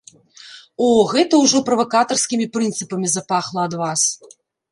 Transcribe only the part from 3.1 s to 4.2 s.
запахла ад вас!